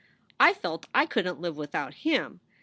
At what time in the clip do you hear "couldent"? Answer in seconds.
1.05-1.41